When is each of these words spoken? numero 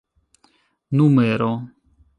numero 0.97 1.51